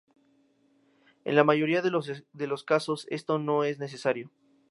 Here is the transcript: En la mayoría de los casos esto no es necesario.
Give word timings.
En 1.25 1.35
la 1.35 1.43
mayoría 1.43 1.83
de 1.83 1.91
los 2.47 2.63
casos 2.63 3.05
esto 3.11 3.37
no 3.37 3.63
es 3.63 3.77
necesario. 3.77 4.31